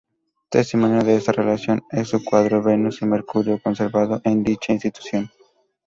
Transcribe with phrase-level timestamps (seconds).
[0.49, 5.29] Testimonio de esta relación es su cuadro "Venus y Mercurio", conservado en dicha institución.